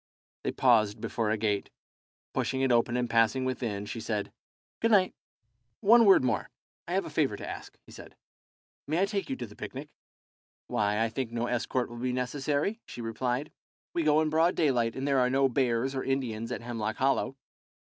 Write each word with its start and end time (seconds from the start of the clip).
They 0.41 0.51
paused 0.51 0.99
before 0.99 1.29
a 1.29 1.37
gate. 1.37 1.69
Pushing 2.33 2.61
it 2.61 2.71
open 2.71 2.97
and 2.97 3.07
passing 3.07 3.45
within, 3.45 3.85
she 3.85 3.99
said, 3.99 4.31
"Good 4.79 4.89
night." 4.89 5.13
"One 5.79 6.05
word 6.05 6.23
more. 6.23 6.49
I 6.87 6.93
have 6.93 7.05
a 7.05 7.09
favour 7.11 7.35
to 7.37 7.47
ask," 7.47 7.77
he 7.85 7.91
said. 7.91 8.15
"May 8.87 8.99
I 8.99 9.05
take 9.05 9.29
you 9.29 9.35
to 9.35 9.45
the 9.45 9.55
picnic?" 9.55 9.89
"Why, 10.65 10.99
I 10.99 11.07
think 11.09 11.31
no 11.31 11.45
escort 11.45 11.87
will 11.87 11.97
be 11.97 12.13
necessary," 12.13 12.81
she 12.87 12.99
replied; 12.99 13.51
"we 13.93 14.01
go 14.01 14.21
in 14.21 14.31
broad 14.31 14.55
daylight; 14.55 14.95
and 14.95 15.07
there 15.07 15.19
are 15.19 15.29
no 15.29 15.47
bears 15.47 15.93
or 15.93 16.03
Indians 16.03 16.51
at 16.51 16.61
Hemlock 16.61 16.95
Hollow." 16.95 17.35